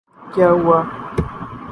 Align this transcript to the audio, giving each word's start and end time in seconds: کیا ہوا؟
کیا 0.33 0.47
ہوا؟ 0.51 0.79